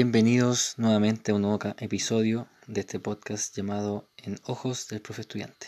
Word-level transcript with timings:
Bienvenidos 0.00 0.74
nuevamente 0.78 1.32
a 1.32 1.34
un 1.34 1.42
nuevo 1.42 1.58
episodio 1.80 2.46
de 2.68 2.82
este 2.82 3.00
podcast 3.00 3.56
llamado 3.56 4.08
En 4.16 4.38
Ojos 4.44 4.86
del 4.86 5.00
Profe 5.00 5.22
Estudiante. 5.22 5.66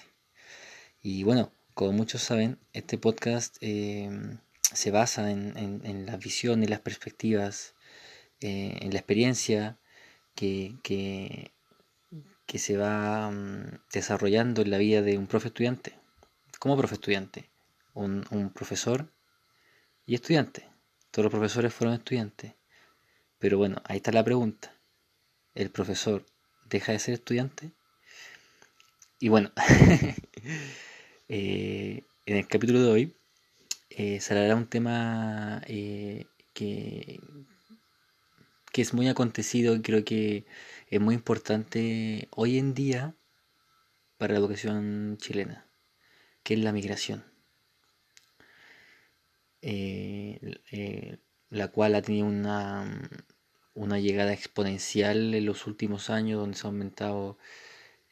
Y 1.03 1.25
bueno, 1.25 1.51
como 1.75 1.91
muchos 1.91 2.23
saben, 2.23 2.57
este 2.73 2.97
podcast 2.97 3.57
eh, 3.61 4.09
se 4.73 4.93
basa 4.93 5.33
en, 5.33 6.07
la 6.07 6.17
visión 6.17 6.63
y 6.63 6.69
las 6.69 6.79
perspectivas, 6.79 7.75
eh, 8.41 8.79
en 8.81 8.93
la 8.93 9.01
experiencia 9.01 9.81
que, 10.37 10.77
que, 10.85 11.51
se 12.57 12.77
va 12.77 13.33
mm, 13.33 13.81
desarrollando 13.93 14.63
en 14.63 14.71
la 14.71 14.79
vida 14.79 15.03
de 15.03 15.19
un 15.19 15.27
profe 15.27 15.49
estudiante. 15.49 15.99
¿Cómo 16.61 16.77
profe 16.77 16.95
estudiante? 16.95 17.51
Un 17.95 18.53
profesor 18.55 19.13
y 20.07 20.15
estudiante. 20.15 20.69
Todos 21.11 21.25
los 21.25 21.33
profesores 21.33 21.75
fueron 21.75 21.97
estudiantes 21.97 22.60
pero 23.41 23.57
bueno, 23.59 23.83
ahí 23.87 23.97
está 23.97 24.13
la 24.13 24.23
pregunta. 24.23 24.77
¿El 25.55 25.71
profesor 25.71 26.25
deja 26.67 26.93
de 26.93 27.01
ser 27.01 27.15
estudiante? 27.15 27.73
Y 29.19 29.31
bueno, 29.31 29.51
eh, 31.29 32.05
en 32.27 32.37
el 32.37 32.47
capítulo 32.47 32.83
de 32.83 32.91
hoy 32.91 33.17
eh, 33.89 34.21
se 34.21 34.35
hablará 34.35 34.57
un 34.57 34.67
tema 34.67 35.63
eh, 35.67 36.27
que, 36.53 37.21
que 38.73 38.83
es 38.83 38.93
muy 38.93 39.09
acontecido 39.09 39.75
y 39.75 39.81
creo 39.81 40.05
que 40.05 40.45
es 40.89 41.01
muy 41.01 41.15
importante 41.15 42.29
hoy 42.33 42.59
en 42.59 42.75
día 42.75 43.15
para 44.19 44.35
la 44.35 44.39
educación 44.39 45.17
chilena, 45.19 45.67
que 46.43 46.55
es 46.55 46.61
la 46.61 46.73
migración. 46.73 47.25
La 51.51 51.69
cual 51.69 51.95
ha 51.95 52.03
tenido 52.03 52.27
una, 52.27 53.11
una 53.75 53.99
llegada 53.99 54.33
exponencial 54.33 55.35
en 55.35 55.47
los 55.47 55.67
últimos 55.67 56.11
años, 56.11 56.41
donde 56.41 56.57
se 56.57 56.67
ha 56.67 56.71
aumentado 56.71 57.39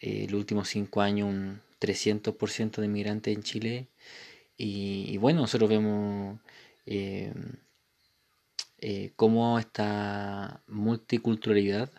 en 0.00 0.24
eh, 0.24 0.26
los 0.30 0.38
últimos 0.40 0.68
cinco 0.68 1.00
años 1.00 1.28
un 1.28 1.60
300% 1.80 2.80
de 2.80 2.88
migrantes 2.88 3.34
en 3.34 3.42
Chile. 3.42 3.88
Y, 4.56 5.16
bueno, 5.18 5.42
nosotros 5.42 5.70
vemos 5.70 6.40
eh, 6.86 7.32
eh, 8.78 9.12
cómo 9.14 9.58
esta 9.58 10.62
multiculturalidad 10.66 11.90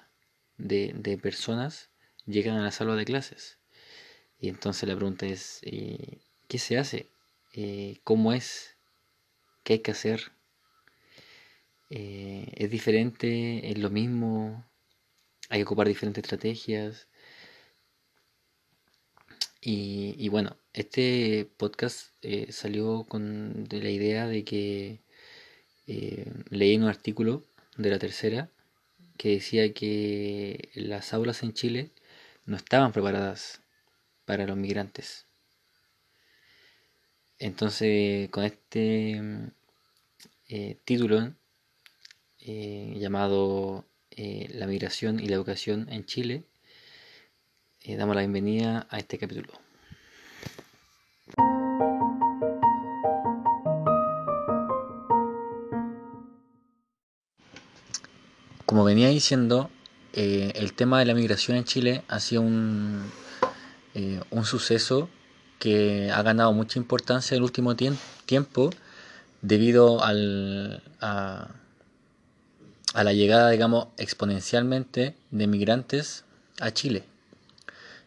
de, 0.58 1.20
personas 1.22 1.90
llegan 2.26 2.58
a 2.58 2.64
la 2.64 2.72
sala 2.72 2.96
de 2.96 3.06
clases. 3.06 3.60
Y 4.42 4.50
entonces 4.50 4.88
la 4.90 4.96
pregunta 4.96 5.26
es, 5.26 5.62
¿qué 6.48 6.58
se 6.60 6.78
hace? 6.78 7.08
¿Cómo 8.04 8.34
es? 8.34 8.76
¿Qué 9.64 9.74
hay 9.74 9.80
que 9.80 9.92
hacer? 9.92 10.32
Eh, 11.90 12.52
es 12.56 12.70
diferente, 12.70 13.72
es 13.72 13.78
lo 13.80 13.90
mismo, 13.90 14.66
hay 15.50 15.60
que 15.60 15.64
ocupar 15.66 15.88
diferentes 15.88 16.24
estrategias. 16.24 17.08
Y, 19.62 20.30
bueno, 20.30 20.58
este 20.74 21.50
podcast 21.58 22.14
eh, 22.22 22.52
salió 22.52 23.04
con 23.06 23.66
de 23.66 23.82
la 23.82 23.90
idea 23.90 24.28
de 24.28 24.44
que 24.46 25.02
eh, 25.88 26.32
leí 26.50 26.78
un 26.78 26.86
artículo 26.86 27.46
de 27.78 27.90
la 27.92 28.00
tercera 28.00 28.50
que 29.18 29.30
decía 29.32 29.74
que 29.74 30.70
las 30.76 31.14
aulas 31.14 31.44
en 31.44 31.54
Chile 31.54 31.92
no 32.46 32.58
estaban 32.58 32.94
preparadas 32.94 33.62
para 34.26 34.48
los 34.48 34.58
migrantes. 34.58 35.28
Entonces, 37.40 38.30
con 38.30 38.44
este 38.46 39.22
título 40.86 41.34
eh, 42.42 42.96
llamado 42.98 43.86
eh, 44.12 44.48
La 44.54 44.66
migración 44.66 45.20
y 45.20 45.28
la 45.28 45.36
educación 45.36 45.88
en 45.90 46.06
Chile. 46.06 46.46
Eh, 47.82 47.98
damos 47.98 48.16
la 48.16 48.22
bienvenida 48.22 48.88
a 48.90 48.98
este 48.98 49.18
capítulo. 49.18 49.52
Como 58.66 58.84
venía 58.84 59.10
diciendo, 59.10 59.70
el 60.14 60.74
tema 60.74 61.00
de 61.00 61.06
la 61.06 61.14
migración 61.14 61.58
en 61.58 61.64
Chile 61.64 62.04
ha 62.08 62.20
sido 62.20 62.42
un, 62.42 63.04
un 64.30 64.46
suceso 64.46 65.10
que 65.58 66.12
ha 66.12 66.22
ganado 66.22 66.54
mucha 66.54 66.78
importancia 66.78 67.36
en 67.36 67.40
el 67.40 67.44
último 67.44 67.76
tiempo 67.76 68.70
debido 69.42 70.04
al, 70.04 70.84
a, 71.02 71.59
a 72.94 73.04
la 73.04 73.14
llegada, 73.14 73.50
digamos, 73.50 73.88
exponencialmente 73.98 75.16
de 75.32 75.48
migrantes 75.48 76.26
a 76.60 76.72
Chile. 76.72 77.04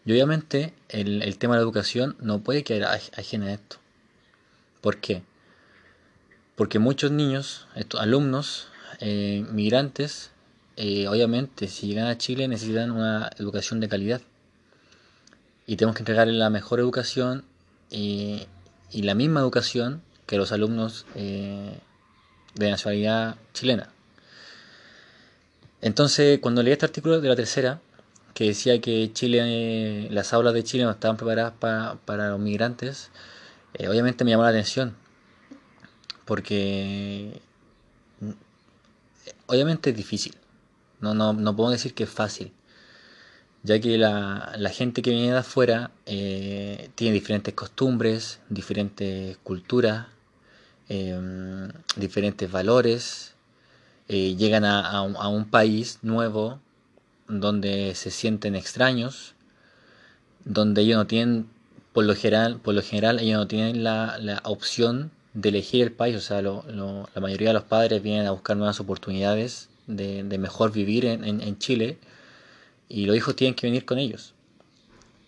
Y 0.04 0.12
obviamente 0.12 0.74
el, 0.88 1.38
tema 1.38 1.54
de 1.54 1.60
la 1.60 1.64
educación 1.64 2.16
no 2.20 2.40
puede 2.40 2.64
quedar 2.64 3.00
ajeno 3.16 3.46
a 3.46 3.52
esto. 3.52 3.76
¿Por 4.80 4.98
qué? 4.98 5.22
Porque 6.56 6.78
muchos 6.78 7.12
niños, 7.12 7.66
estos 7.76 8.00
alumnos, 8.00 8.68
eh, 9.00 9.46
migrantes, 9.52 10.30
eh, 10.76 11.06
obviamente 11.06 11.68
si 11.68 11.86
llegan 11.86 12.06
a 12.06 12.18
Chile 12.18 12.48
necesitan 12.48 12.90
una 12.90 13.30
educación 13.38 13.78
de 13.78 13.88
calidad. 13.88 14.20
Y 15.66 15.76
tenemos 15.76 15.94
que 15.94 16.02
entregarles 16.02 16.36
la 16.36 16.50
mejor 16.50 16.80
educación 16.80 17.44
y, 17.90 18.48
la 18.92 19.14
misma 19.14 19.40
educación 19.40 20.02
que 20.26 20.36
los 20.36 20.52
alumnos 20.52 21.06
eh, 21.14 21.78
de 22.54 22.70
nacionalidad 22.70 23.36
chilena. 23.54 23.90
Entonces, 25.82 26.38
cuando 26.40 26.62
leí 26.62 26.72
este 26.72 26.86
artículo 26.86 27.20
de 27.20 27.28
la 27.28 27.36
tercera, 27.36 27.80
que 28.34 28.44
decía 28.44 28.80
que 28.80 29.12
Chile, 29.12 30.08
las 30.10 30.32
aulas 30.32 30.54
de 30.54 30.64
Chile 30.64 30.84
no 30.84 30.92
estaban 30.92 31.16
preparadas 31.16 31.54
para, 31.58 32.30
los 32.30 32.40
migrantes, 32.40 33.10
eh, 33.74 33.88
obviamente 33.88 34.24
me 34.24 34.30
llamó 34.30 34.44
la 34.44 34.50
atención, 34.50 34.94
porque 36.24 37.40
mm, 38.20 38.30
obviamente 39.48 39.90
es 39.90 39.96
difícil, 39.96 40.36
no, 41.00 41.14
no, 41.14 41.32
no 41.32 41.56
puedo 41.56 41.70
decir 41.70 41.94
que 41.94 42.04
es 42.04 42.10
fácil, 42.10 42.52
ya 43.64 43.80
que 43.80 43.98
la, 43.98 44.70
gente 44.72 45.02
que 45.02 45.10
viene 45.10 45.32
de 45.32 45.38
afuera 45.38 45.90
eh, 46.06 46.90
tiene 46.94 47.14
diferentes 47.14 47.54
costumbres, 47.54 48.40
diferentes 48.48 49.36
culturas, 49.38 50.06
eh, 50.88 51.68
diferentes 51.96 52.50
valores, 52.50 53.31
eh, 54.12 54.36
llegan 54.36 54.66
a, 54.66 55.00
un, 55.00 55.44
país 55.46 55.98
nuevo 56.02 56.60
donde 57.28 57.94
se 57.94 58.10
sienten 58.10 58.54
extraños, 58.54 59.34
donde 60.44 60.82
ellos 60.82 60.98
no 60.98 61.06
tienen, 61.06 61.48
por 61.94 62.04
lo 62.04 62.14
general, 62.14 62.60
por 62.60 62.74
lo 62.74 62.82
general 62.82 63.20
ellos 63.20 63.38
no 63.38 63.46
tienen 63.46 63.82
la, 63.82 64.40
opción 64.44 65.10
de 65.32 65.48
elegir 65.48 65.82
el 65.82 65.92
país, 65.92 66.14
o 66.16 66.20
sea, 66.20 66.42
la 66.42 67.20
mayoría 67.22 67.48
de 67.48 67.54
los 67.54 67.62
padres 67.62 68.02
vienen 68.02 68.26
a 68.26 68.32
buscar 68.32 68.54
nuevas 68.54 68.80
oportunidades 68.80 69.70
de, 69.86 70.22
mejor 70.38 70.72
vivir 70.72 71.06
en, 71.06 71.58
Chile 71.58 71.96
y 72.90 73.06
los 73.06 73.16
hijos 73.16 73.34
tienen 73.34 73.54
que 73.54 73.66
venir 73.66 73.86
con 73.86 73.98
ellos. 73.98 74.34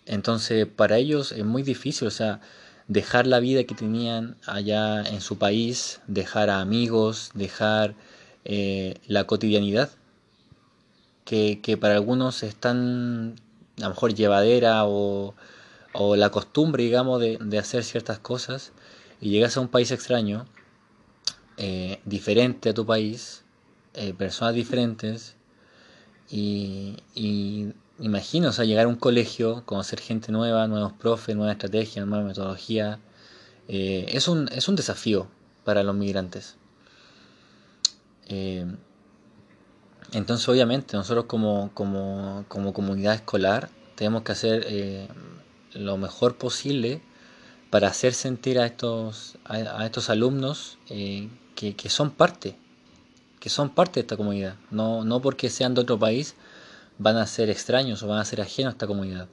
Entonces, 0.05 0.67
para 0.67 0.97
ellos 0.97 1.31
es 1.31 1.43
muy 1.43 1.63
difícil, 1.63 2.07
o 2.07 2.11
sea, 2.11 2.39
dejar 2.87 3.25
la 3.25 3.39
vida 3.39 3.63
que 3.63 3.73
tenían 3.73 4.35
allá 4.45 5.01
en 5.01 5.21
su 5.21 5.39
país, 5.39 6.01
dejar 6.05 6.51
a 6.51 6.61
amigos, 6.61 7.31
dejar 7.33 7.95
eh, 8.45 8.95
la 9.07 9.25
cotidianidad, 9.25 9.89
que, 11.25 11.77
para 11.81 11.95
algunos 11.95 12.43
es 12.43 12.55
tan 12.55 13.35
a 13.79 13.81
lo 13.81 13.89
mejor 13.89 14.13
llevadera 14.13 14.85
o, 14.85 15.33
la 16.15 16.29
costumbre, 16.29 16.83
digamos, 16.83 17.19
de, 17.19 17.57
hacer 17.57 17.83
ciertas 17.83 18.19
cosas, 18.19 18.71
y 19.19 19.29
llegas 19.31 19.57
a 19.57 19.61
un 19.61 19.67
país 19.67 19.91
extraño, 19.91 20.45
eh, 21.57 21.99
diferente 22.05 22.69
a 22.69 22.73
tu 22.73 22.85
país, 22.85 23.43
eh, 23.95 24.13
personas 24.13 24.53
diferentes, 24.53 25.35
y, 26.29 26.97
imagino, 27.99 28.49
o 28.49 28.51
sea, 28.51 28.65
llegar 28.65 28.85
a 28.85 28.89
un 28.89 28.95
colegio, 28.95 29.63
conocer 29.65 29.99
gente 29.99 30.31
nueva, 30.31 30.67
nuevos 30.67 30.93
profes, 30.93 31.35
nueva 31.35 31.53
estrategia, 31.53 32.05
nueva 32.05 32.25
metodología, 32.25 32.99
es, 33.67 34.27
un, 34.27 34.49
es 34.51 34.67
un 34.67 34.75
desafío 34.75 35.27
para 35.63 35.81
los 35.81 35.95
migrantes. 35.95 36.57
Eh, 38.27 38.65
entonces, 40.11 40.47
obviamente, 40.49 40.97
nosotros 40.97 41.25
como, 41.25 41.71
como, 41.73 42.73
comunidad 42.73 43.15
escolar 43.15 43.69
tenemos 43.95 44.23
que 44.23 44.31
hacer 44.31 44.65
eh, 44.67 45.07
lo 45.73 45.97
mejor 45.97 46.37
posible 46.37 47.01
para 47.69 47.87
hacer 47.87 48.13
sentir 48.13 48.59
a 48.59 48.65
estos, 48.65 49.37
a, 49.45 49.85
estos 49.85 50.09
alumnos 50.09 50.77
eh, 50.89 51.29
que, 51.55 51.89
son 51.89 52.11
parte, 52.11 52.57
que 53.39 53.49
son 53.49 53.69
parte 53.69 53.95
de 53.95 54.01
esta 54.01 54.17
comunidad. 54.17 54.55
No, 54.71 55.03
no 55.03 55.21
porque 55.21 55.49
sean 55.49 55.73
de 55.73 55.81
otro 55.81 55.99
país 55.99 56.35
van 56.97 57.17
a 57.17 57.27
ser 57.27 57.49
extraños 57.49 58.03
o 58.03 58.07
van 58.07 58.19
a 58.19 58.25
ser 58.25 58.41
ajenos 58.41 58.71
a 58.71 58.75
esta 58.75 58.87
comunidad. 58.87 59.27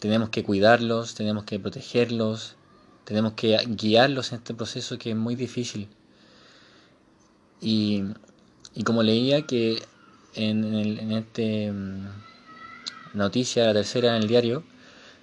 tenemos 0.00 0.28
que 0.28 0.44
cuidarlos, 0.44 1.14
tenemos 1.14 1.44
que 1.44 1.58
protegerlos, 1.58 2.56
tenemos 3.04 3.32
que 3.32 3.56
guiarlos 3.66 4.32
en 4.32 4.38
este 4.38 4.54
proceso 4.54 4.98
que 4.98 5.10
es 5.10 5.16
muy 5.16 5.34
difícil. 5.34 5.88
Y, 7.60 8.04
Y 8.74 8.84
como 8.84 9.02
leía 9.02 9.42
que 9.42 9.82
en, 10.34 10.64
en 10.64 11.12
este 11.12 11.72
mm, 11.72 12.06
noticia, 13.14 13.66
la 13.66 13.74
tercera 13.74 14.16
en 14.16 14.22
el 14.22 14.28
diario, 14.28 14.62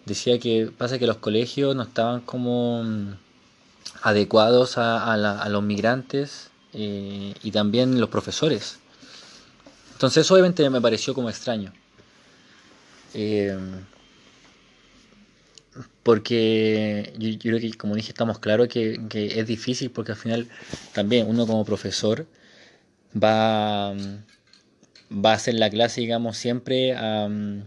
decía 0.06 0.40
que 0.40 0.72
pasa 0.78 1.00
que 1.00 1.08
los 1.08 1.18
colegios 1.18 1.76
no 1.76 1.84
estaban 1.84 2.22
como 2.22 2.84
mm, 2.84 3.14
adecuados 4.02 4.78
a, 4.78 5.48
los 5.50 5.64
migrantes 5.64 6.50
eh, 6.74 7.34
y 7.44 7.52
también 7.52 8.00
los 8.00 8.10
profesores. 8.10 8.80
Entonces 9.94 10.30
obviamente 10.32 10.70
me 10.70 10.82
pareció 10.82 11.14
como 11.14 11.30
extraño. 11.30 11.74
Eh, 13.14 13.58
porque 16.04 17.14
yo, 17.18 17.38
creo 17.40 17.60
que, 17.60 17.74
como 17.74 17.96
dije, 17.96 18.10
estamos 18.10 18.40
claros 18.40 18.68
que, 18.68 19.00
es 19.12 19.48
difícil 19.48 19.92
porque 19.92 20.14
al 20.14 20.18
final 20.18 20.48
también 20.94 21.28
uno 21.28 21.46
como 21.48 21.66
profesor 21.66 22.28
va, 23.16 23.94
va 25.12 25.32
a 25.32 25.34
hacer 25.34 25.56
la 25.56 25.70
clase, 25.70 26.02
digamos, 26.02 26.38
siempre 26.38 26.92
eh, 26.92 27.64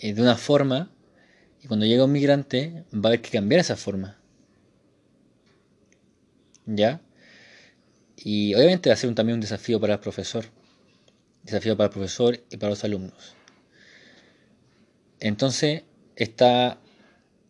de 0.00 0.22
una 0.22 0.36
forma 0.36 0.90
y 1.62 1.68
cuando 1.68 1.86
llega 1.86 2.04
un 2.04 2.12
migrante 2.12 2.84
va 2.92 3.04
a 3.04 3.08
haber 3.08 3.22
que 3.22 3.30
cambiar 3.30 3.60
esa 3.60 3.76
forma. 3.76 4.18
¿Ya? 6.66 7.00
Y 8.16 8.54
obviamente 8.54 8.90
va 8.90 8.94
a 8.94 8.96
ser 8.96 9.14
también 9.14 9.34
un 9.36 9.40
desafío 9.40 9.80
para 9.80 9.94
el 9.94 10.00
profesor. 10.00 10.46
Desafío 11.44 11.76
para 11.76 11.86
el 11.86 11.92
profesor 11.92 12.40
y 12.50 12.56
para 12.56 12.70
los 12.70 12.82
alumnos. 12.82 13.36
Entonces 15.20 15.84
está 16.16 16.78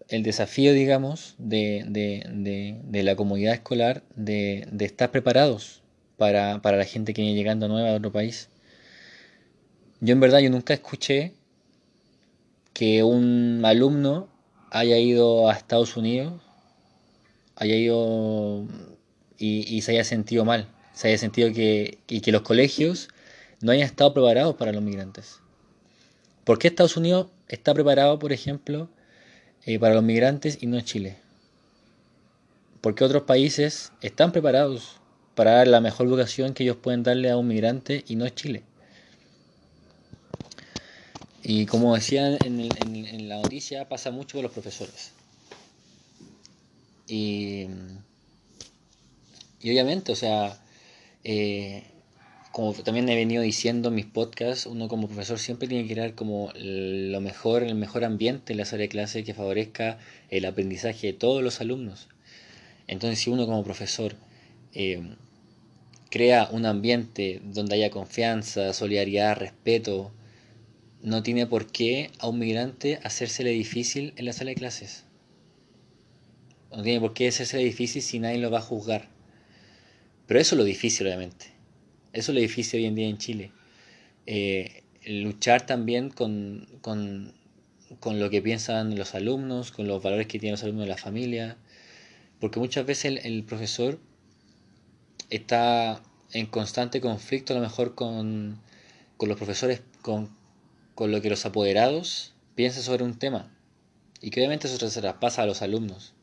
el 0.08 0.22
desafío, 0.22 0.72
digamos, 0.72 1.34
de, 1.38 1.84
de, 1.88 2.80
de, 2.84 3.02
la 3.02 3.16
comunidad 3.16 3.54
escolar 3.54 4.02
de, 4.14 4.68
estar 4.80 5.10
preparados 5.10 5.82
para, 6.16 6.60
para, 6.62 6.76
la 6.76 6.84
gente 6.84 7.12
que 7.12 7.22
viene 7.22 7.36
llegando 7.36 7.68
nueva 7.68 7.90
de 7.90 7.96
otro 7.96 8.12
país. 8.12 8.48
Yo 10.00 10.12
en 10.12 10.20
verdad 10.20 10.40
yo 10.40 10.50
nunca 10.50 10.74
escuché 10.74 11.32
que 12.72 13.02
un 13.02 13.62
alumno 13.64 14.28
haya 14.70 14.98
ido 14.98 15.48
a 15.48 15.54
Estados 15.54 15.96
Unidos, 15.96 16.42
haya 17.56 17.74
ido 17.74 18.66
y, 19.38 19.80
se 19.82 19.92
haya 19.92 20.04
sentido 20.04 20.44
mal, 20.44 20.68
se 20.92 21.08
haya 21.08 21.18
sentido 21.18 21.52
que, 21.52 21.98
y 22.06 22.20
que 22.20 22.32
los 22.32 22.42
colegios 22.42 23.08
no 23.60 23.72
hayan 23.72 23.86
estado 23.86 24.12
preparados 24.12 24.56
para 24.56 24.72
los 24.72 24.82
migrantes. 24.82 25.40
¿Por 26.44 26.58
qué 26.58 26.68
Estados 26.68 26.96
Unidos 26.96 27.28
está 27.48 27.74
preparado, 27.74 28.18
por 28.18 28.32
ejemplo, 28.32 28.88
eh, 29.64 29.78
para 29.78 29.94
los 29.94 30.02
migrantes 30.02 30.58
y 30.60 30.66
no 30.66 30.80
Chile? 30.80 31.16
¿Por 32.80 32.94
qué 32.94 33.04
otros 33.04 33.22
países 33.22 33.92
están 34.00 34.32
preparados 34.32 35.00
para 35.34 35.52
dar 35.52 35.68
la 35.68 35.80
mejor 35.80 36.06
educación 36.06 36.54
que 36.54 36.62
ellos 36.62 36.76
pueden 36.76 37.02
darle 37.02 37.30
a 37.30 37.36
un 37.36 37.48
migrante 37.48 38.04
y 38.06 38.16
no 38.16 38.28
Chile? 38.28 38.62
Y 41.42 41.66
como 41.66 41.94
decían 41.94 42.38
en, 42.42 42.60
en 42.76 43.28
la 43.28 43.36
noticia, 43.36 43.88
pasa 43.88 44.10
mucho 44.10 44.38
con 44.38 44.42
los 44.42 44.52
profesores. 44.52 45.12
Y 47.06 47.68
y 49.66 49.70
obviamente, 49.70 50.12
o 50.12 50.16
sea, 50.16 50.62
eh, 51.24 51.82
como 52.56 52.72
también 52.72 53.06
he 53.10 53.14
venido 53.14 53.42
diciendo 53.42 53.90
en 53.90 53.96
mis 53.96 54.06
podcasts, 54.06 54.64
uno 54.64 54.88
como 54.88 55.08
profesor 55.08 55.38
siempre 55.38 55.68
tiene 55.68 55.86
que 55.86 55.92
crear 55.92 56.14
como 56.14 56.50
lo 56.54 57.20
mejor, 57.20 57.62
el 57.62 57.74
mejor 57.74 58.02
ambiente 58.02 58.54
en 58.54 58.58
la 58.58 58.64
sala 58.64 58.80
de 58.80 58.88
clase 58.88 59.24
que 59.24 59.34
favorezca 59.34 59.98
el 60.30 60.46
aprendizaje 60.46 61.08
de 61.08 61.12
todos 61.12 61.42
los 61.42 61.60
alumnos. 61.60 62.08
Entonces, 62.86 63.18
si 63.18 63.28
uno 63.28 63.44
como 63.44 63.62
profesor 63.62 64.14
eh, 64.72 65.02
crea 66.08 66.48
un 66.50 66.64
ambiente 66.64 67.42
donde 67.44 67.74
haya 67.74 67.90
confianza, 67.90 68.72
solidaridad, 68.72 69.36
respeto, 69.36 70.10
no 71.02 71.22
tiene 71.22 71.46
por 71.46 71.70
qué 71.70 72.10
a 72.20 72.26
un 72.26 72.38
migrante 72.38 73.00
hacérsele 73.02 73.50
difícil 73.50 74.14
en 74.16 74.24
la 74.24 74.32
sala 74.32 74.52
de 74.52 74.54
clases. 74.54 75.04
No 76.74 76.82
tiene 76.82 77.00
por 77.00 77.12
qué 77.12 77.28
hacérsele 77.28 77.64
difícil 77.64 78.00
si 78.00 78.18
nadie 78.18 78.38
lo 78.38 78.50
va 78.50 78.60
a 78.60 78.62
juzgar. 78.62 79.10
Pero 80.26 80.40
eso 80.40 80.54
es 80.54 80.58
lo 80.58 80.64
difícil, 80.64 81.06
obviamente. 81.06 81.55
Eso 82.16 82.32
es 82.32 82.34
lo 82.34 82.40
difícil 82.40 82.80
hoy 82.80 82.86
en 82.86 82.94
día 82.94 83.08
en 83.08 83.18
Chile. 83.18 83.52
Eh, 84.24 84.84
luchar 85.04 85.66
también 85.66 86.08
con, 86.08 86.66
con, 86.80 87.34
con, 88.00 88.18
lo 88.18 88.30
que 88.30 88.40
piensan 88.40 88.96
los 88.96 89.14
alumnos, 89.14 89.70
con 89.70 89.86
los 89.86 90.02
valores 90.02 90.26
que 90.26 90.38
tienen 90.38 90.54
los 90.54 90.62
alumnos 90.62 90.84
de 90.84 90.88
la 90.88 90.96
familia. 90.96 91.58
Porque 92.40 92.58
muchas 92.58 92.86
veces 92.86 93.20
el, 93.22 93.44
profesor 93.44 93.98
está 95.28 96.02
en 96.32 96.46
constante 96.46 97.02
conflicto 97.02 97.52
a 97.52 97.56
lo 97.56 97.62
mejor 97.62 97.94
con, 97.94 98.62
con 99.18 99.28
los 99.28 99.36
profesores, 99.36 99.82
con, 100.00 100.34
con, 100.94 101.12
lo 101.12 101.20
que 101.20 101.28
los 101.28 101.44
apoderados 101.44 102.34
piensan 102.54 102.82
sobre 102.82 103.04
un 103.04 103.18
tema. 103.18 103.54
Y 104.22 104.30
que 104.30 104.40
obviamente 104.40 104.68
eso 104.68 104.88
se 104.88 105.00
traspasa 105.02 105.42
a 105.42 105.46
los 105.46 105.60
alumnos. 105.60 106.14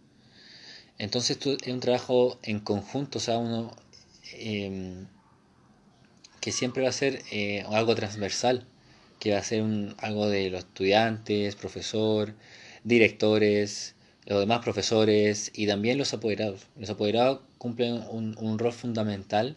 Entonces 0.98 1.38
es 1.46 1.68
un 1.72 1.80
trabajo 1.80 2.40
en 2.42 2.60
conjunto, 2.60 3.20
o 3.20 3.22
sea, 3.22 3.38
uno 3.38 3.72
Em, 4.36 5.08
que 6.44 6.52
siempre 6.52 6.84
va 6.84 6.90
a 6.90 6.92
ser 6.92 7.22
eh, 7.32 7.64
algo 7.70 7.96
transversal, 7.96 8.66
que 9.18 9.32
va 9.32 9.38
a 9.38 9.44
ser 9.44 9.64
algo 10.00 10.28
de 10.28 10.50
los 10.50 10.66
estudiantes, 10.66 11.56
profesor, 11.56 12.34
directores, 12.84 13.96
los 14.26 14.42
demás 14.42 14.60
profesores 14.60 15.52
y 15.56 15.68
también 15.68 15.98
los 15.98 16.14
apoderados. 16.14 16.68
Los 16.76 16.90
apoderados 16.90 17.40
cumplen 17.58 18.04
un, 18.12 18.60
rol 18.60 18.74
fundamental 18.74 19.56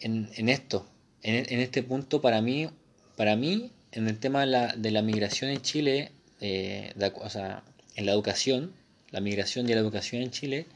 en, 0.00 0.28
esto, 0.50 0.86
en, 1.22 1.60
este 1.60 1.82
punto 1.82 2.20
para 2.20 2.42
mí, 2.42 2.68
para 3.16 3.34
mí, 3.34 3.70
en 3.92 4.06
el 4.06 4.18
tema 4.18 4.44
de 4.44 4.90
la, 4.90 5.02
migración 5.02 5.50
en 5.50 5.62
Chile, 5.62 6.12
eh, 6.42 6.92
en 6.94 8.04
la 8.04 8.12
educación, 8.12 8.74
la 9.12 9.20
migración 9.22 9.66
y 9.66 9.72
la 9.72 9.80
educación 9.80 10.20
en 10.20 10.30
Chile, 10.30 10.66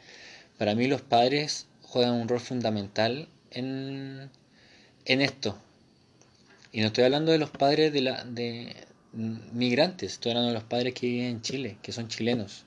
para 0.56 0.74
mí 0.74 0.86
los 0.86 1.02
padres 1.02 1.66
juegan 1.82 2.14
un 2.14 2.26
rol 2.26 2.40
fundamental 2.40 3.28
en, 3.50 4.30
en 5.06 5.20
esto. 5.20 5.58
Y 6.72 6.80
no 6.80 6.88
estoy 6.88 7.04
hablando 7.04 7.32
de 7.32 7.38
los 7.38 7.50
padres 7.50 7.92
de, 7.92 8.02
la, 8.02 8.24
de 8.24 8.76
migrantes, 9.12 10.12
estoy 10.12 10.32
hablando 10.32 10.48
de 10.48 10.54
los 10.54 10.64
padres 10.64 10.94
que 10.94 11.06
viven 11.06 11.26
en 11.26 11.42
Chile, 11.42 11.78
que 11.82 11.92
son 11.92 12.08
chilenos. 12.08 12.64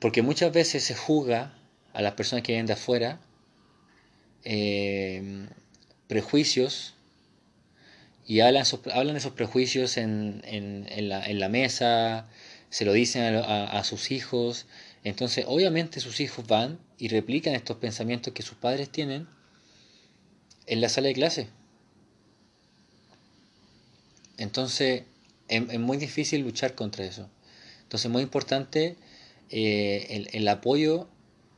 Porque 0.00 0.22
muchas 0.22 0.52
veces 0.52 0.82
se 0.82 0.94
juzga 0.94 1.54
a 1.92 2.02
las 2.02 2.14
personas 2.14 2.42
que 2.42 2.52
vienen 2.52 2.66
de 2.66 2.72
afuera 2.72 3.20
eh, 4.44 5.46
prejuicios 6.08 6.94
y 8.26 8.40
hablan, 8.40 8.64
hablan 8.92 9.16
esos 9.16 9.32
prejuicios 9.32 9.96
en, 9.96 10.42
en, 10.44 11.08
la, 11.08 11.24
en, 11.24 11.38
la, 11.38 11.48
mesa, 11.48 12.26
se 12.68 12.84
lo 12.84 12.92
dicen 12.92 13.36
a 13.36 13.84
sus 13.84 14.10
hijos 14.10 14.66
entonces, 15.06 15.44
obviamente 15.46 16.00
sus 16.00 16.18
hijos 16.18 16.48
van 16.48 16.80
y 16.98 17.06
replican 17.06 17.54
estos 17.54 17.76
pensamientos 17.76 18.32
que 18.32 18.42
sus 18.42 18.58
padres 18.58 18.90
tienen 18.90 19.28
en 20.66 20.80
la 20.80 20.88
sala 20.88 21.08
de 21.08 21.14
clase. 21.14 21.48
Entonces, 24.38 25.04
es, 25.48 25.78
muy 25.78 25.96
difícil 25.96 26.42
luchar 26.42 26.74
contra 26.74 27.04
eso. 27.04 27.28
Entonces, 27.82 28.06
es 28.06 28.10
muy 28.10 28.22
importante 28.22 28.96
eh, 29.50 30.28
el, 30.32 30.48
apoyo 30.48 31.08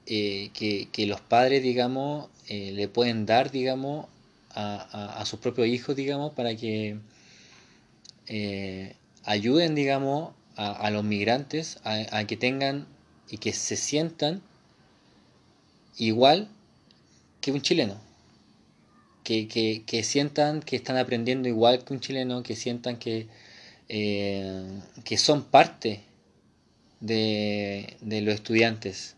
eh, 0.07 0.51
que, 0.53 1.07
los 1.07 1.21
padres, 1.21 1.63
digamos, 1.63 2.29
eh, 2.49 2.73
le 2.73 2.89
pueden 2.89 3.27
dar, 3.27 3.51
digamos, 3.51 4.07
a, 4.51 5.23
sus 5.25 5.39
propios 5.39 5.69
hijos, 5.69 5.95
digamos, 5.95 6.33
para 6.33 6.57
que 6.57 6.99
ayuden, 9.25 9.75
digamos, 9.77 10.33
a, 10.57 10.91
los 10.91 11.05
migrantes 11.05 11.79
a 11.85 12.25
que 12.25 12.37
tengan 12.37 12.89
y 13.31 13.39
que 13.39 13.53
se 13.53 13.77
sientan 13.77 14.43
igual 15.97 16.49
que 17.41 17.53
un 17.53 17.63
chileno. 17.63 18.08
Que, 19.29 20.01
sientan 20.05 20.63
que 20.63 20.77
están 20.77 20.97
aprendiendo 20.97 21.49
igual 21.49 21.85
que 21.85 21.93
un 21.93 22.01
chileno, 22.01 22.43
que 22.43 22.57
sientan 22.57 22.97
que, 22.97 23.27
eh, 23.91 24.81
que 25.05 25.19
son 25.19 25.45
parte 25.45 26.01
de, 27.01 27.99
los 28.01 28.35
estudiantes, 28.35 29.17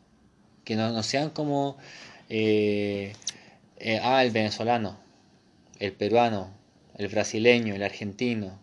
que 0.64 0.74
no, 0.74 1.00
sean 1.04 1.30
como, 1.30 1.76
eh, 2.28 3.12
eh, 3.76 4.00
ah, 4.02 4.24
el 4.24 4.32
venezolano, 4.32 4.98
el 5.78 5.92
peruano, 5.92 6.50
el 6.98 7.06
brasileño, 7.06 7.76
el 7.76 7.84
argentino. 7.84 8.58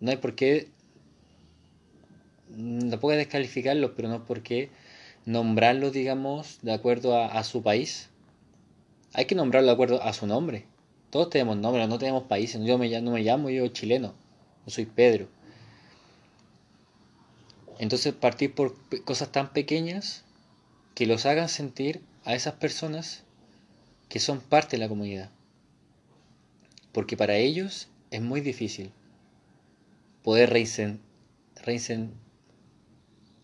No 0.00 0.10
hay 0.10 0.16
por 0.16 0.34
qué 0.34 0.68
no 2.48 2.98
puedo 2.98 3.16
descalificarlos, 3.16 3.92
pero 3.94 4.08
no 4.08 4.24
porque 4.24 4.68
nombrarlos, 5.26 5.92
digamos, 5.92 6.58
de 6.62 6.72
acuerdo 6.72 7.16
a, 7.20 7.44
su 7.44 7.62
país. 7.62 8.08
Hay 9.16 9.24
que 9.24 9.34
nombrarlo 9.34 9.68
de 9.68 9.72
acuerdo 9.72 10.02
a 10.02 10.12
su 10.12 10.26
nombre. 10.26 10.66
Todos 11.08 11.30
tenemos 11.30 11.56
nombres, 11.56 11.88
no 11.88 11.96
tenemos 11.96 12.24
países. 12.24 12.60
Yo 12.66 12.76
me, 12.76 13.00
no 13.00 13.12
me 13.12 13.22
llamo 13.22 13.48
yo 13.48 13.66
chileno, 13.68 14.12
yo 14.66 14.70
soy 14.70 14.84
Pedro. 14.84 15.26
Entonces 17.78 18.12
partir 18.12 18.54
por 18.54 18.74
cosas 19.04 19.32
tan 19.32 19.54
pequeñas 19.54 20.22
que 20.94 21.06
los 21.06 21.24
hagan 21.24 21.48
sentir 21.48 22.02
a 22.26 22.34
esas 22.34 22.56
personas 22.56 23.24
que 24.10 24.18
son 24.18 24.38
parte 24.38 24.76
de 24.76 24.82
la 24.82 24.88
comunidad. 24.90 25.30
Porque 26.92 27.16
para 27.16 27.36
ellos 27.36 27.88
es 28.10 28.20
muy 28.20 28.42
difícil 28.42 28.90
poder 30.22 30.50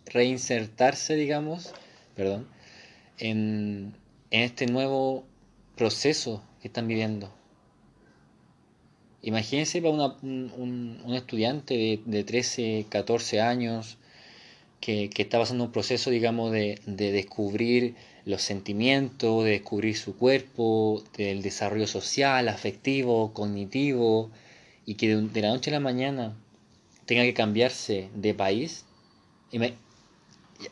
reinsertarse, 0.05 1.15
digamos, 1.15 1.73
perdón, 2.15 2.47
en, 3.17 3.95
este 4.31 4.67
nuevo 4.67 5.25
proceso 5.77 6.43
que 6.61 6.69
están 6.69 6.89
viviendo. 6.89 7.33
Imagínense 9.23 9.81
para 9.81 9.93
un, 9.93 11.15
estudiante 11.15 11.75
de, 11.75 12.01
de, 12.05 12.25
13, 12.25 12.87
14 12.89 13.41
años 13.41 13.99
que, 14.83 15.11
está 15.17 15.39
pasando 15.39 15.65
un 15.65 15.73
proceso, 15.73 16.11
digamos, 16.11 16.51
de, 16.53 16.81
descubrir 16.87 17.95
los 18.25 18.43
sentimientos, 18.43 19.45
de 19.45 19.53
descubrir 19.53 19.97
su 19.97 20.17
cuerpo, 20.17 21.03
del 21.17 21.41
desarrollo 21.41 21.87
social, 21.87 22.49
afectivo, 22.49 23.33
cognitivo, 23.33 24.31
y 24.85 24.97
que 24.97 25.17
de, 25.17 25.41
la 25.41 25.51
noche 25.51 25.71
a 25.71 25.75
la 25.75 25.81
mañana 25.81 26.37
tenga 27.07 27.23
que 27.23 27.33
cambiarse 27.33 28.11
de 28.15 28.35
país. 28.35 28.85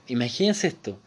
Imagínense 0.08 0.66
esto. 0.66 0.98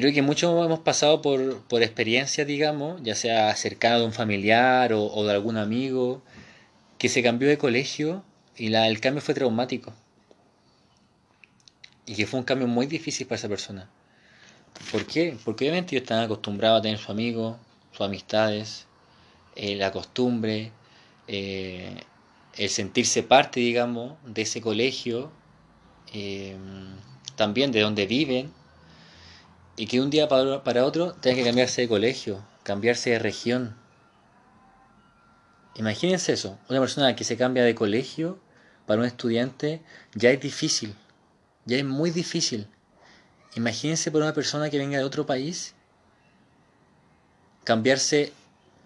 Creo 0.00 0.12
que 0.12 0.22
muchos 0.22 0.50
hemos 0.64 0.80
pasado 0.80 1.22
por, 1.22 1.62
por 1.68 1.82
digamos, 2.46 3.02
ya 3.02 3.14
sea 3.14 3.54
cercano 3.56 4.00
de 4.00 4.04
un 4.06 4.12
familiar 4.12 4.92
o, 4.92 5.24
de 5.24 5.32
algún 5.32 5.56
amigo, 5.56 6.22
que 6.98 7.08
se 7.08 7.22
cambió 7.22 7.48
de 7.48 7.58
colegio 7.58 8.24
y 8.56 8.68
la, 8.68 8.88
el 8.88 9.00
cambio 9.00 9.22
fue 9.22 9.34
traumático. 9.34 9.92
Y 12.06 12.14
que 12.14 12.26
fue 12.26 12.40
un 12.40 12.44
cambio 12.44 12.68
muy 12.68 12.86
difícil 12.86 13.26
para 13.26 13.36
esa 13.38 13.48
persona. 13.48 13.90
¿Por 14.92 15.06
qué? 15.06 15.36
Porque 15.44 15.64
obviamente 15.64 15.96
ellos 15.96 16.02
están 16.02 16.22
acostumbrados 16.22 16.80
a 16.80 16.82
tener 16.82 16.98
su 16.98 17.10
amigo, 17.10 17.58
sus 17.92 18.02
amistades, 18.02 18.86
eh, 19.56 19.74
la 19.76 19.90
costumbre, 19.90 20.70
eh, 21.28 21.96
el 22.56 22.68
sentirse 22.70 23.22
parte, 23.22 23.60
digamos, 23.60 24.14
de 24.24 24.42
ese 24.42 24.60
colegio, 24.60 25.30
eh, 26.12 26.56
también 27.36 27.72
de 27.72 27.80
donde 27.80 28.06
viven, 28.06 28.52
y 29.76 29.86
que 29.86 30.00
un 30.00 30.10
día 30.10 30.28
para, 30.28 30.64
para 30.64 30.84
otro 30.84 31.12
tengan 31.14 31.38
que 31.38 31.44
cambiarse 31.44 31.82
de 31.82 31.88
colegio, 31.88 32.44
cambiarse 32.62 33.10
de 33.10 33.18
región. 33.18 33.76
Imagínense 35.74 36.32
eso, 36.32 36.58
una 36.68 36.80
persona 36.80 37.14
que 37.16 37.24
se 37.24 37.36
cambia 37.36 37.64
de 37.64 37.74
colegio 37.74 38.38
para 38.86 39.00
un 39.00 39.06
estudiante 39.06 39.82
ya 40.14 40.30
es 40.30 40.40
difícil 40.40 40.94
ya 41.66 41.76
es 41.76 41.84
muy 41.84 42.10
difícil. 42.10 42.68
Imagínense 43.54 44.10
por 44.10 44.22
una 44.22 44.32
persona 44.32 44.70
que 44.70 44.78
venga 44.78 44.98
de 44.98 45.04
otro 45.04 45.26
país, 45.26 45.74
cambiarse 47.64 48.32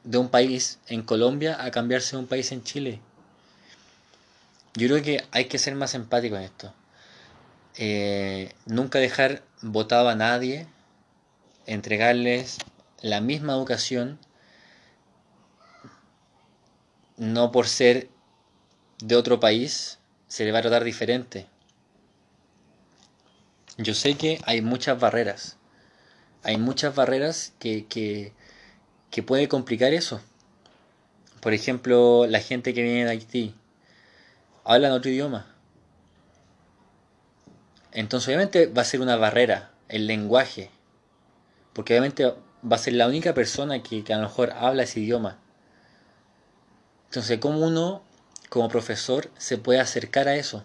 de 0.02 0.18
un 0.18 0.30
país 0.30 0.78
en 0.88 1.02
Colombia 1.02 1.62
a 1.62 1.70
cambiarse 1.70 2.16
de 2.16 2.22
un 2.22 2.26
país 2.26 2.50
en 2.52 2.64
Chile. 2.64 3.00
Yo 4.74 4.88
creo 4.88 5.02
que 5.02 5.24
hay 5.30 5.44
que 5.44 5.58
ser 5.58 5.74
más 5.74 5.94
empático 5.94 6.36
en 6.36 6.42
esto. 6.42 6.72
Eh, 7.76 8.54
nunca 8.66 8.98
dejar 8.98 9.42
votado 9.60 10.08
a 10.08 10.14
nadie, 10.14 10.66
entregarles 11.72 12.58
la 13.00 13.20
misma 13.20 13.54
educación, 13.54 14.18
no 17.16 17.52
por 17.52 17.66
ser 17.66 18.08
de 18.98 19.16
otro 19.16 19.40
país, 19.40 19.98
se 20.28 20.44
le 20.44 20.52
va 20.52 20.58
a 20.58 20.62
tratar 20.62 20.84
diferente. 20.84 21.46
Yo 23.78 23.94
sé 23.94 24.16
que 24.16 24.40
hay 24.44 24.62
muchas 24.62 24.98
barreras. 24.98 25.56
Hay 26.42 26.56
muchas 26.56 26.94
barreras 26.94 27.52
que, 27.58 27.86
que, 27.86 28.32
que 29.10 29.22
puede 29.22 29.48
complicar 29.48 29.94
eso. 29.94 30.20
Por 31.40 31.54
ejemplo, 31.54 32.26
la 32.26 32.40
gente 32.40 32.74
que 32.74 32.82
viene 32.82 33.04
de 33.04 33.10
Haití 33.10 33.54
habla 34.64 34.92
otro 34.92 35.10
idioma. 35.10 35.54
Entonces 37.92 38.28
obviamente 38.28 38.66
va 38.66 38.82
a 38.82 38.84
ser 38.84 39.00
una 39.00 39.16
barrera 39.16 39.70
el 39.88 40.06
lenguaje. 40.06 40.70
Porque 41.72 41.94
obviamente 41.94 42.24
va 42.24 42.76
a 42.76 42.78
ser 42.78 42.94
la 42.94 43.06
única 43.06 43.34
persona 43.34 43.82
que, 43.82 44.04
que 44.04 44.12
a 44.12 44.16
lo 44.18 44.24
mejor 44.24 44.52
habla 44.52 44.82
ese 44.82 45.00
idioma. 45.00 45.38
Entonces, 47.06 47.38
¿cómo 47.38 47.60
uno, 47.60 48.02
como 48.48 48.68
profesor, 48.68 49.30
se 49.38 49.58
puede 49.58 49.80
acercar 49.80 50.28
a 50.28 50.36
eso? 50.36 50.64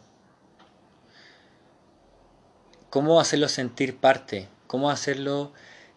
cómo 2.95 3.19
hacerlo 3.19 3.49
sentir 3.49 3.97
parte, 3.97 4.47
cómo 4.67 4.89
hacerlo 4.89 5.51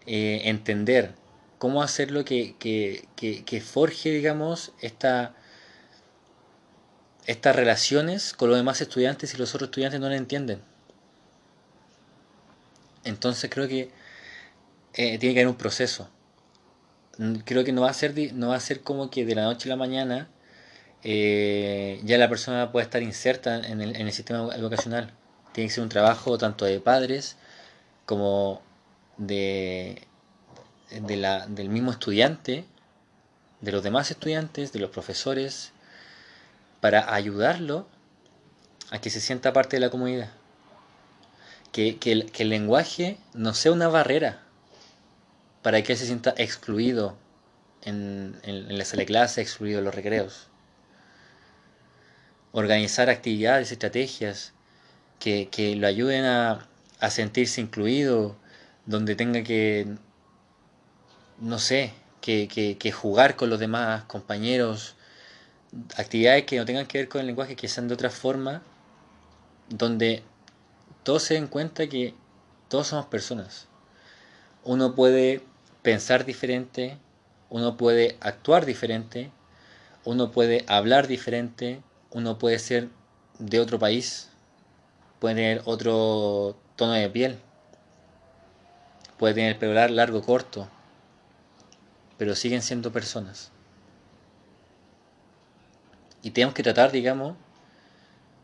eh, 0.05 0.41
entender, 0.47 1.15
cómo 1.59 1.81
hacerlo 1.81 2.25
que, 2.25 2.57
que, 2.59 3.61
forje, 3.61 4.11
digamos, 4.11 4.73
esta, 4.81 5.37
estas 7.25 7.55
relaciones 7.55 8.33
con 8.33 8.49
los 8.49 8.59
demás 8.59 8.81
estudiantes 8.81 9.33
y 9.33 9.37
los 9.37 9.55
otros 9.55 9.69
estudiantes 9.69 10.00
no 10.00 10.09
la 10.09 10.17
entienden. 10.17 10.61
Entonces 13.05 13.49
creo 13.49 13.69
que 13.69 13.93
eh, 14.99 15.19
tiene 15.19 15.35
que 15.35 15.40
haber 15.40 15.49
un 15.49 15.57
proceso. 15.57 16.11
Creo 17.47 17.64
que 17.64 17.73
no 17.73 17.81
va 17.83 17.90
a 17.90 17.95
ser, 17.95 18.14
no 18.35 18.49
va 18.49 18.57
a 18.57 18.61
ser 18.61 18.83
como 18.83 19.11
que 19.11 19.25
de 19.25 19.35
la 19.35 19.45
noche 19.45 19.69
a 19.69 19.71
la 19.71 19.76
mañana 19.76 20.28
eh, 21.02 22.00
ya 22.05 22.19
la 22.19 22.28
persona 22.28 22.71
pueda 22.71 22.85
estar 22.85 23.02
inserta 23.02 23.57
en 23.67 23.81
el, 23.81 23.97
en 23.97 24.07
el 24.07 24.12
sistema 24.12 24.55
educacional 24.55 25.14
tiene 25.59 25.69
que 25.69 25.75
ser 25.75 25.83
un 25.83 25.88
trabajo 25.88 26.38
tanto 26.38 26.64
de 26.64 26.78
padres 26.78 27.37
como 28.07 28.62
de, 29.17 30.07
la, 30.90 31.49
del 31.49 31.69
mismo 31.69 31.90
estudiante, 31.90 32.64
de 33.61 33.73
los 33.73 33.83
demás 33.83 34.11
estudiantes, 34.12 34.73
de 34.73 34.78
los 34.78 34.90
profesores, 34.90 35.73
para 36.81 37.12
ayudarlo 37.12 37.88
a 38.90 39.00
que 39.00 39.11
se 39.11 39.21
sienta 39.21 39.52
parte 39.52 39.76
de 39.76 39.81
la 39.81 39.90
comunidad. 39.90 40.31
Que, 41.73 41.99
que 41.99 42.12
el 42.12 42.49
lenguaje 42.49 43.19
no 43.35 43.52
sea 43.52 43.73
una 43.73 43.88
barrera 43.88 44.43
para 45.62 45.83
que 45.83 45.93
él 45.93 45.99
se 45.99 46.07
sienta 46.07 46.35
excluido 46.37 47.17
en, 47.83 48.38
la 48.45 48.85
sala 48.85 49.00
de 49.00 49.07
clase, 49.07 49.41
excluido 49.41 49.79
en 49.79 49.85
los 49.85 49.95
recreos. 49.95 50.49
Organizar 52.53 53.11
actividades, 53.11 53.73
estrategias 53.73 54.53
que, 55.19 55.77
lo 55.77 55.87
ayuden 55.87 56.25
a, 56.25 56.69
a 57.00 57.11
sentirse 57.11 57.61
incluido, 57.61 58.37
donde 58.87 59.17
tenga 59.17 59.43
que, 59.43 59.87
no 61.41 61.59
sé, 61.59 61.93
que, 62.21 62.49
que, 62.49 62.79
que, 62.79 62.93
jugar 62.93 63.37
con 63.37 63.50
los 63.50 63.61
demás 63.61 64.05
compañeros, 64.05 64.97
actividades 65.97 66.45
que 66.45 66.57
no 66.57 66.65
tengan 66.65 66.87
que 66.87 66.99
ver 66.99 67.09
con 67.09 67.21
el 67.21 67.27
lenguaje, 67.27 67.57
que 67.57 67.69
sean 67.69 67.88
de 67.88 67.95
otra 67.95 68.11
forma, 68.11 68.62
donde 69.69 70.23
todos 71.03 71.23
se 71.23 71.35
den 71.35 71.47
cuenta 71.47 71.87
que 71.87 72.15
todos 72.69 72.88
somos 72.88 73.07
personas. 73.07 73.68
Uno 74.69 74.95
puede 74.95 75.41
pensar 75.81 76.27
diferente, 76.27 76.99
uno 77.49 77.79
puede 77.79 78.19
actuar 78.21 78.67
diferente, 78.67 79.31
uno 80.05 80.31
puede 80.31 80.67
hablar 80.69 81.07
diferente, 81.07 81.81
uno 82.11 82.37
puede 82.37 82.59
ser 82.59 82.91
de 83.39 83.61
otro 83.61 83.79
país, 83.79 84.29
puede 85.21 85.37
tener 85.37 85.63
otro 85.65 86.55
tono 86.77 86.93
de 86.93 87.09
piel, 87.09 87.39
puede 89.17 89.33
tener 89.33 89.53
el 89.53 89.59
pelo 89.59 89.73
largo, 89.73 90.21
corto, 90.21 90.69
pero 92.19 92.35
siguen 92.35 92.61
siendo 92.61 92.93
personas. 92.93 93.51
Y 96.21 96.33
tenemos 96.33 96.55
que 96.55 96.63
tratar, 96.63 96.93
digamos, 96.93 97.39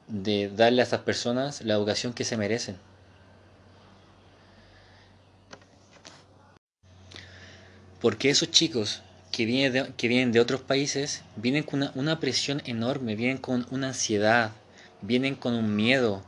de 0.09 0.49
darle 0.49 0.81
a 0.81 0.85
estas 0.85 1.03
personas 1.03 1.61
la 1.61 1.75
educación 1.75 2.15
que 2.15 2.25
se 2.25 2.39
merecen. 2.39 2.79
Porque 8.05 8.29
esos 8.29 8.51
chicos 8.51 9.01
que 9.33 9.47
vienen 9.47 9.73
de, 9.73 9.95
que 9.95 10.09
vienen 10.09 10.31
de 10.31 10.39
otros 10.39 10.61
países 10.61 11.23
vienen 11.37 11.63
con 11.63 11.91
una, 11.95 12.21
presión 12.21 12.61
enorme, 12.67 13.17
vienen 13.17 13.39
con 13.39 13.67
una 13.71 13.89
ansiedad, 13.89 14.51
vienen 15.01 15.35
con 15.35 15.55
un 15.55 15.75
miedo, 15.75 16.23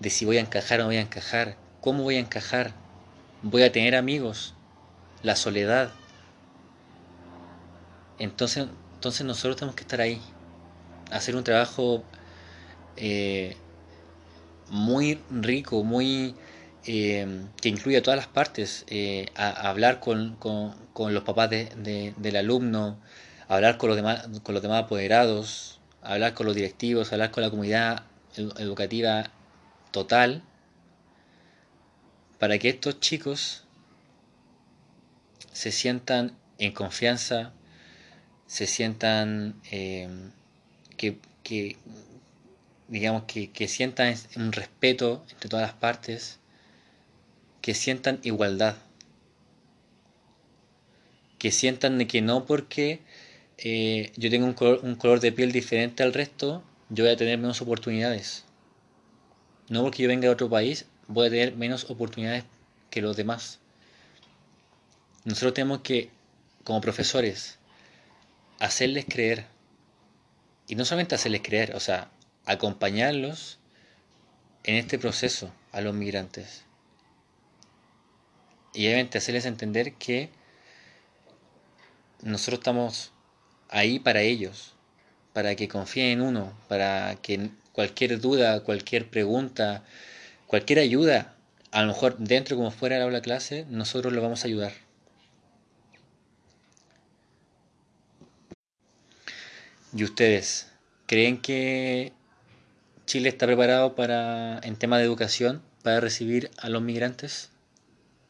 de 0.00 0.10
si 0.10 0.26
voy 0.26 0.36
a 0.36 0.40
encajar 0.40 0.80
o 0.80 0.82
no 0.82 0.88
voy 0.88 0.98
a 0.98 1.00
encajar, 1.00 1.56
cómo 1.80 2.02
voy 2.02 2.16
a 2.16 2.20
encajar, 2.20 2.74
voy 3.42 3.62
a 3.62 3.72
tener 3.72 3.96
amigos, 3.96 4.52
la 5.22 5.34
soledad. 5.34 5.92
Entonces, 8.18 8.66
entonces 8.96 9.24
nosotros 9.24 9.56
tenemos 9.56 9.76
que 9.76 9.84
estar 9.84 10.02
ahí, 10.02 10.20
hacer 11.10 11.36
un 11.36 11.42
trabajo 11.42 12.04
eh, 12.98 13.56
muy 14.68 15.18
rico, 15.30 15.82
muy 15.84 16.34
eh, 16.86 17.26
que 17.60 17.68
incluya 17.68 18.02
todas 18.02 18.18
las 18.18 18.26
partes, 18.26 18.84
eh, 18.88 19.26
a, 19.34 19.68
hablar 19.68 20.00
con, 20.00 20.36
con, 20.36 21.14
los 21.14 21.22
papás 21.24 21.50
de, 21.50 22.14
del 22.16 22.36
alumno, 22.36 22.98
hablar 23.48 23.78
con 23.78 23.88
los 23.88 23.96
demás, 23.96 24.28
con 24.42 24.54
los 24.54 24.62
demás 24.62 24.84
apoderados, 24.84 25.80
hablar 26.02 26.34
con 26.34 26.46
los 26.46 26.54
directivos, 26.54 27.12
hablar 27.12 27.30
con 27.30 27.42
la 27.42 27.50
comunidad 27.50 28.02
educativa 28.58 29.30
total 29.90 30.42
para 32.38 32.58
que 32.58 32.68
estos 32.68 33.00
chicos 33.00 33.64
se 35.52 35.72
sientan 35.72 36.36
en 36.58 36.72
confianza, 36.72 37.52
se 38.46 38.66
sientan 38.66 39.60
eh, 39.70 40.08
que, 40.96 41.18
digamos 42.88 43.24
que, 43.24 43.50
que 43.50 43.66
sientan 43.68 44.14
un 44.36 44.52
respeto 44.52 45.24
entre 45.30 45.48
todas 45.48 45.66
las 45.66 45.76
partes, 45.76 46.38
que 47.68 47.74
sientan 47.74 48.18
igualdad, 48.22 48.76
que 51.38 51.52
sientan 51.52 51.98
que 52.06 52.22
no 52.22 52.46
porque 52.46 53.02
eh, 53.58 54.10
yo 54.16 54.30
tengo 54.30 54.46
un 54.46 54.54
color, 54.54 54.80
un 54.84 54.94
color 54.94 55.20
de 55.20 55.32
piel 55.32 55.52
diferente 55.52 56.02
al 56.02 56.14
resto, 56.14 56.62
yo 56.88 57.04
voy 57.04 57.12
a 57.12 57.16
tener 57.18 57.36
menos 57.36 57.60
oportunidades. 57.60 58.46
No 59.68 59.82
porque 59.82 60.02
yo 60.02 60.08
venga 60.08 60.22
de 60.22 60.30
otro 60.30 60.48
país, 60.48 60.86
voy 61.08 61.26
a 61.26 61.30
tener 61.30 61.56
menos 61.56 61.90
oportunidades 61.90 62.44
que 62.88 63.02
los 63.02 63.18
demás. 63.18 63.58
Nosotros 65.26 65.52
tenemos 65.52 65.82
que, 65.82 66.08
como 66.64 66.80
profesores, 66.80 67.58
hacerles 68.60 69.04
creer. 69.04 69.44
Y 70.68 70.74
no 70.74 70.86
solamente 70.86 71.16
hacerles 71.16 71.42
creer, 71.42 71.76
o 71.76 71.80
sea, 71.80 72.10
acompañarlos 72.46 73.58
en 74.64 74.76
este 74.76 74.98
proceso 74.98 75.52
a 75.70 75.82
los 75.82 75.92
migrantes. 75.92 76.64
Y 78.78 78.86
obviamente 78.86 79.18
hacerles 79.18 79.44
entender 79.44 79.94
que 79.94 80.30
nosotros 82.22 82.60
estamos 82.60 83.10
ahí 83.68 83.98
para 83.98 84.20
ellos, 84.20 84.74
para 85.32 85.56
que 85.56 85.66
confíen 85.66 86.10
en 86.10 86.20
uno, 86.20 86.56
para 86.68 87.16
que 87.16 87.50
cualquier 87.72 88.20
duda, 88.20 88.60
cualquier 88.62 89.10
pregunta, 89.10 89.82
cualquier 90.46 90.78
ayuda, 90.78 91.34
a 91.72 91.82
lo 91.82 91.88
mejor 91.88 92.18
dentro 92.18 92.56
como 92.56 92.70
fuera 92.70 93.04
de 93.04 93.10
la 93.10 93.20
clase, 93.20 93.66
nosotros 93.68 94.12
lo 94.12 94.22
vamos 94.22 94.44
a 94.44 94.46
ayudar. 94.46 94.72
¿Y 99.92 100.04
ustedes 100.04 100.68
creen 101.06 101.42
que 101.42 102.12
Chile 103.06 103.28
está 103.28 103.46
preparado 103.46 103.96
para, 103.96 104.60
en 104.62 104.76
tema 104.76 104.98
de 104.98 105.04
educación, 105.04 105.62
para 105.82 105.98
recibir 105.98 106.52
a 106.58 106.68
los 106.68 106.80
migrantes? 106.80 107.50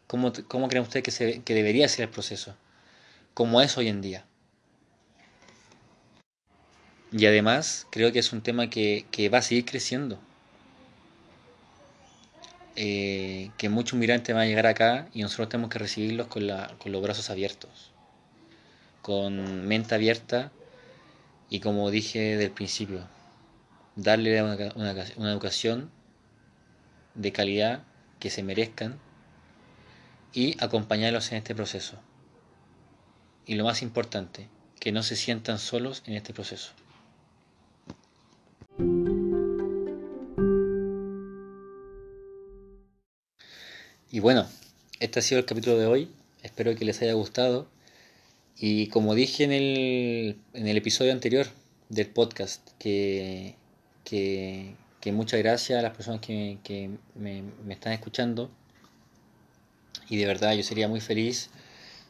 ¿Cómo, 0.08 0.32
cómo 0.48 0.68
creen 0.68 0.82
ustedes 0.82 1.04
que, 1.04 1.10
se, 1.10 1.42
que 1.42 1.54
debería 1.54 1.86
ser 1.86 2.06
el 2.06 2.10
proceso? 2.10 2.56
¿Cómo 3.34 3.60
es 3.60 3.76
hoy 3.76 3.88
en 3.88 4.00
día? 4.00 4.24
Y 7.12 7.26
además 7.26 7.86
creo 7.90 8.10
que 8.10 8.18
es 8.18 8.32
un 8.32 8.40
tema 8.40 8.70
que, 8.70 9.04
va 9.32 9.38
a 9.38 9.42
seguir 9.42 9.66
creciendo. 9.66 10.18
Eh, 12.74 13.50
que 13.58 13.68
muchos 13.68 13.98
migrantes 13.98 14.34
van 14.34 14.44
a 14.44 14.46
llegar 14.46 14.66
acá 14.66 15.08
y 15.12 15.20
nosotros 15.22 15.50
tenemos 15.50 15.70
que 15.70 15.78
recibirlos 15.78 16.28
con, 16.28 16.46
la, 16.46 16.74
con 16.78 16.90
los 16.92 17.02
brazos 17.02 17.28
abiertos, 17.28 17.92
con 19.02 19.66
mente 19.66 19.94
abierta 19.94 20.52
y 21.50 21.60
como 21.60 21.90
dije 21.90 22.36
del 22.36 22.52
principio, 22.52 23.06
darle 23.96 24.42
una, 24.42 24.56
una 25.16 25.32
educación 25.32 25.90
de 27.14 27.32
calidad 27.32 27.82
que 28.20 28.30
se 28.30 28.42
merezcan 28.42 29.00
y 30.32 30.62
acompañarlos 30.62 31.32
en 31.32 31.38
este 31.38 31.54
proceso. 31.54 31.98
Y 33.46 33.54
lo 33.54 33.64
más 33.64 33.82
importante, 33.82 34.48
que 34.78 34.92
no 34.92 35.02
se 35.02 35.16
sientan 35.16 35.58
solos 35.58 36.02
en 36.06 36.14
este 36.14 36.32
proceso. 36.32 36.72
Y 44.10 44.20
bueno, 44.20 44.46
este 45.00 45.18
ha 45.18 45.22
sido 45.22 45.38
el 45.40 45.46
capítulo 45.46 45.78
de 45.78 45.86
hoy. 45.86 46.10
Espero 46.42 46.74
que 46.74 46.84
les 46.84 47.00
haya 47.02 47.12
gustado. 47.12 47.68
Y 48.56 48.88
como 48.88 49.14
dije 49.14 49.44
en 49.44 49.52
el, 49.52 50.38
en 50.54 50.66
el 50.66 50.76
episodio 50.76 51.12
anterior 51.12 51.46
del 51.88 52.08
podcast, 52.08 52.68
que, 52.78 53.54
que, 54.04 54.74
muchas 55.12 55.40
gracias 55.40 55.78
a 55.78 55.82
las 55.82 55.96
personas 55.96 56.20
que, 56.20 56.58
me, 57.14 57.42
me, 57.64 57.74
están 57.74 57.92
escuchando. 57.92 58.50
Y 60.08 60.16
de 60.16 60.26
verdad 60.26 60.54
yo 60.54 60.62
sería 60.62 60.88
muy 60.88 61.00
feliz 61.00 61.50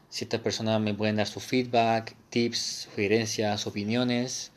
si 0.09 0.25
estas 0.25 0.41
personas 0.41 0.81
me 0.81 0.95
pueden 0.95 1.17
dar 1.17 1.27
su 1.27 1.41
feedback, 1.41 2.15
tips, 2.31 2.89
sugerencias, 2.91 3.67
opiniones. 3.67 4.53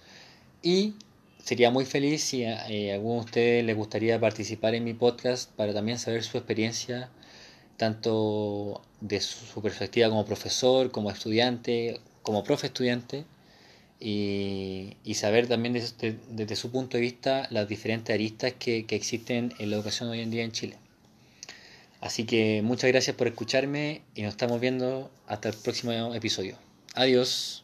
Y 0.61 0.95
sería 1.43 1.71
muy 1.71 1.85
feliz 1.85 2.23
si 2.23 2.43
eh, 2.43 2.91
a 2.91 2.95
alguno 2.95 3.15
de 3.15 3.25
ustedes 3.25 3.65
les 3.65 3.75
gustaría 3.75 4.19
participar 4.19 4.75
en 4.75 4.83
mi 4.83 4.93
podcast 4.93 5.51
para 5.51 5.73
también 5.73 5.99
saber 5.99 6.23
su 6.23 6.37
experiencia 6.37 7.09
tanto 7.77 8.81
de 8.99 9.19
su 9.21 9.59
perspectiva 9.59 10.07
como 10.09 10.23
profesor, 10.23 10.91
como 10.91 11.09
estudiante, 11.09 11.99
como 12.21 12.43
profe 12.43 12.67
estudiante, 12.67 13.25
y, 13.99 14.97
saber 15.15 15.47
también 15.47 15.73
desde, 15.73 16.55
su 16.55 16.71
punto 16.71 16.97
de 16.97 17.01
vista 17.01 17.47
las 17.49 17.67
diferentes 17.67 18.13
aristas 18.13 18.53
que, 18.59 18.85
que 18.85 18.95
existen 18.95 19.53
en 19.59 19.69
la 19.71 19.77
educación 19.77 20.09
hoy 20.09 20.21
en 20.21 20.31
día 20.31 20.43
en 20.43 20.51
Chile. 20.51 20.80
Así 22.01 22.25
que 22.25 22.61
muchas 22.63 22.89
gracias 22.89 23.15
por 23.15 23.27
escucharme 23.27 24.01
y 24.15 24.23
nos 24.23 24.31
estamos 24.31 24.59
viendo 24.59 25.11
hasta 25.27 25.49
el 25.49 25.55
próximo 25.55 26.13
episodio. 26.13 26.57
Adiós. 26.95 27.63